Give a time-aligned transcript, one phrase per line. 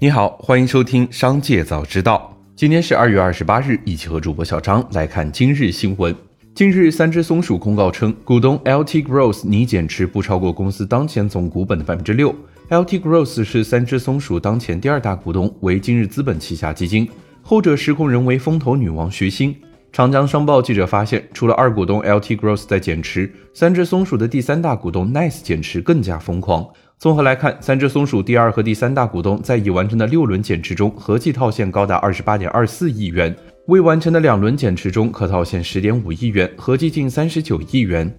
[0.00, 2.32] 你好，欢迎收听《商界早知道》。
[2.54, 6.14] 今天是二月二十八日，一起和主播小张来看今日新闻。
[6.54, 12.32] 近日，三只松鼠公告称，股东 LT Growth 拟减持不超过公司当前总股本的百分之六。
[12.68, 17.08] LT Growth 是三只松鼠当前第二大股东，为今日资本旗下基金，
[17.42, 19.56] 后者实控人为风投女王徐新。
[19.90, 26.64] 长江商报记者发现，除了二股东 LT Growth 在减持，三只松鼠的第三大股东 Nice 减持更加疯狂。
[26.98, 33.32] 综合来看，三只松鼠第二和第三大股东在已完成的六轮减持中，合计套现高达二十八点二四亿元；
[33.68, 38.12] 未完成的两轮减持中，可套现十点五亿元，合计近三十九亿元。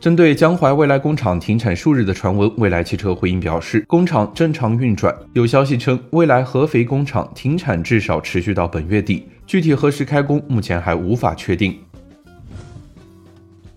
[0.00, 5.14] 针对江淮未来工厂停产数日的传闻，未来汽车回应表示，工厂正常运转。
[5.34, 11.78] 有消息称，未来合肥工厂停产至少持续到本月底，具体何时开工，目前还无法确定。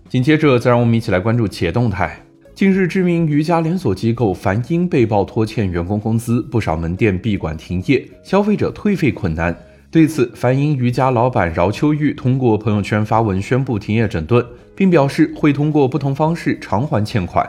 [0.08, 2.25] 紧接着，再让我们一起来关注企业动态。
[2.56, 9.54] 近日，知名瑜伽连锁机构梵音被曝拖欠员工工资，不少门店闭馆停业，消费者退费困难。
[9.90, 14.42] 对此，梵音瑜伽老板饶秋玉通过朋友圈发文宣布停业整顿，
[14.74, 17.46] 并表示会通过不同方式偿还欠款。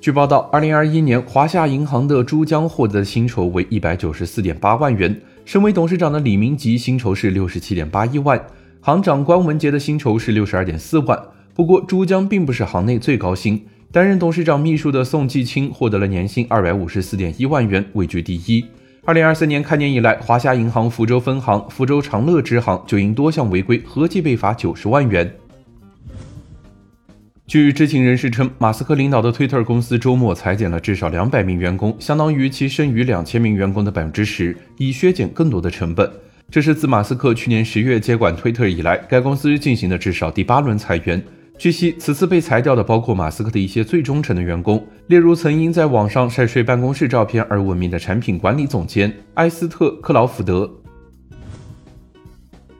[0.00, 8.44] 据报道，二零二一年华夏银行的朱江获得的薪酬为一百九十四点八万元，身为董事长的李明吉薪酬是六十七点八一万，
[8.80, 11.16] 行长关文杰的薪酬是六十二点四万。
[11.60, 13.66] 不过，珠江并不是行内最高薪。
[13.92, 18.64] 担任董事长秘书的宋继清获得了年薪二百五十四点一万元，位居第一。
[19.04, 25.30] 二零二三年开年以来，华夏银行福州分行、福州长乐支行就因多项违规，合计被罚九十万元。
[27.46, 36.10] 据知情人士称，马斯克领导的 Twitter 公司周末裁减了至少两百名员工，相当于其剩余两千名员工的百分之十，以削减更多的成本。
[36.50, 41.22] 这是自马斯克去年十月接管 Twitter 以来，该公司进行的至少第八轮裁员。
[41.60, 50.70] 据悉，此次被裁掉的包括马斯克的一些最忠诚的员工，例如曾因在网上晒睡办公室照片而闻名的产品管理总监埃斯特·克劳福德。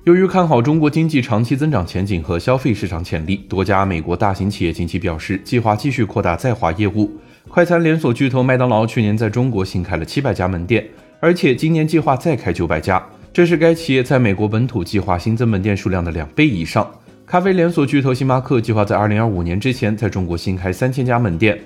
[0.05, 7.11] 由于看好中国经济长期增长前景和消费市场潜力，多家美国大型企业近期表示计划继续扩大在华业务。
[7.51, 10.89] 快餐连锁巨头麦当劳去年在中国新开了七百家门店，
[11.20, 16.91] 而且今年计划再开九百家，这是该企业在美国本土计划新增门店数量的两倍以上。
[17.30, 21.57] 咖啡连锁巨头星巴克计划在二零二五年之前在中国新开三千家门店。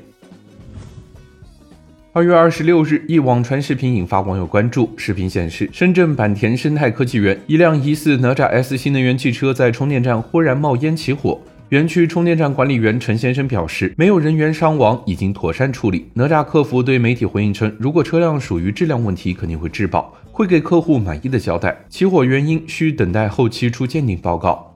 [2.12, 4.92] 二月二十六日，一网传视频引发网友关注。
[4.98, 11.41] 视频显示，深圳坂田生态科技园一辆疑似哪吒 S 新能源汽车在充电站忽然冒烟起火。
[11.70, 16.10] 园区充电站管理员陈先生表示，没有人员伤亡，已经妥善处理。
[16.12, 21.75] 哪吒客服对媒体回应称，如果车辆属于质量问题，肯定会质保，会给客户满意的交代。
[21.88, 24.73] 起火原因需等待后期出鉴定报告。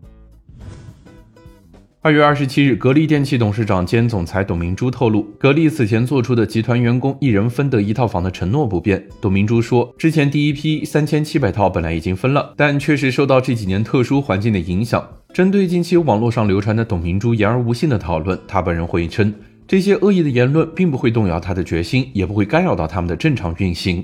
[2.09, 9.07] 二月二十七日，格力电器董事长兼总裁董明珠透露，格力此前做出的集团员工一人分得一套房的承诺不变。
[9.21, 15.07] 董明珠说，之前第一批三千七百套本来已经分了，但确实受到这几年特殊环境的影响。
[15.35, 19.35] 针对近期网络上流传的董明珠言而无信的讨论，他本人回应称，
[19.67, 24.03] 这些恶意的言论并不会动摇他的决心，也不会干扰到他们的正常运行。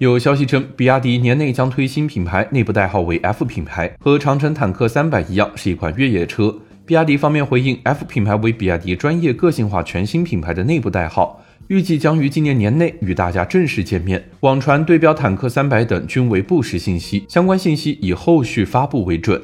[0.00, 6.56] 有消息称，比亚迪年内将推新品牌，内部代号为 F 品牌，和长城坦克三百一样，是一款越野车。
[6.86, 14.24] 比亚迪方面回应，F 品牌为比亚迪专业个性化全新品牌的内部代号，预计将于今年年内与大家正式见面。
[14.40, 19.38] 网传对标坦克三百等均为不实信息，相关信息以后续发布为准。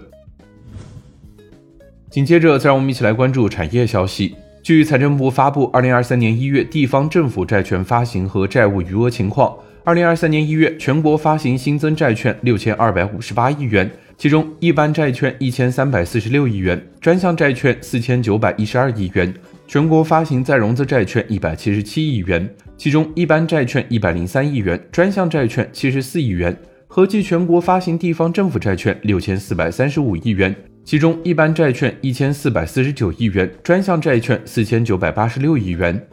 [2.08, 4.34] 紧接着，再让我们一起来关注产业消息。
[4.62, 9.54] 据财政部发布，二零二三年一月地方政府债券发行和债务余额情况。
[9.86, 13.88] 二零二三年一月，全国发行新增债券六千二百五十八亿元，
[14.18, 19.32] 其中一般债券一千三百四十六亿元，专项债券四千九百一十二亿元。
[19.68, 26.56] 全国发行再融资债券一百七十七亿元，其中一般债券一百零三亿元，专项债券七十四亿元。
[26.88, 30.52] 合计全国发行地方政府债券六千四百三十五亿元，
[30.82, 36.04] 其中一般债券一千四百四十九亿元，专项债券四千九百八十六亿元。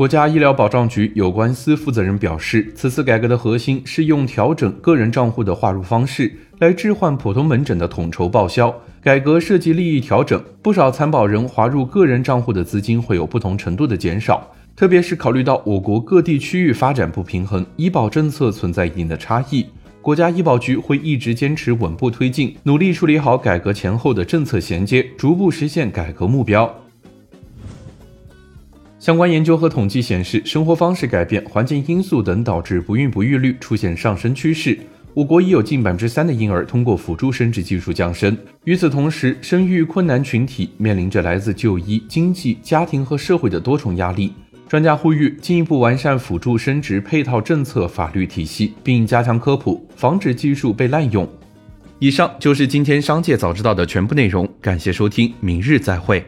[0.00, 8.74] 国家医疗保障局有关司负责人表示，此次改革的核心是用调整个人账户的划入方式来置换普通门诊的统筹报销。
[9.02, 19.66] 改革涉及利益调整，不少参保人划入个人账户的资金会有不同程度的减少，特别是考虑到我国各地区域发展不平衡，医保政策存在一定的差异，
[20.00, 26.74] 国家医保局会一直坚持稳步推进，努力处理好改革前后的政策衔接，逐步实现改革目标。
[29.00, 34.78] 相关研究和统计显示，生活方式改变、环境因素等导致不孕不育率出现上升趋势。
[35.14, 38.36] 我国已有近百分之三的婴儿通过辅助生殖技术降生。
[38.64, 44.34] 与此同时，生育困难群体面临着来自就医、经济、家庭和社会的多重压力。
[44.68, 51.26] 专家呼吁进一步完善辅助生殖配套政策法律体系，并加强科普，防止技术被滥用。
[51.98, 56.22] 以上就是今天商界早知道的全部内容，感谢收听，明日再会。